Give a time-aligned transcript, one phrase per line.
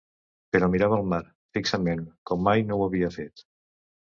[0.55, 1.19] Però mirava el mar,
[1.57, 2.01] fixament,
[2.31, 3.47] com mai no ho havia fet.